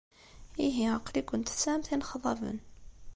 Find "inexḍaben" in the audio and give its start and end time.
1.93-2.57